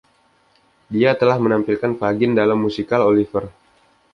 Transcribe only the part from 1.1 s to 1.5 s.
telah